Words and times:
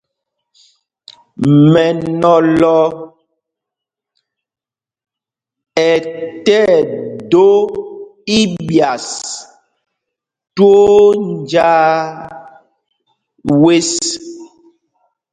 Mɛnɔlɔ 1.71 2.77
ɛ 5.87 5.89
tí 6.45 6.55
ɛdō 6.77 7.45
íɓyas 8.39 9.05
twóó 10.55 10.97
njāā 11.29 11.85
zes. 13.61 13.91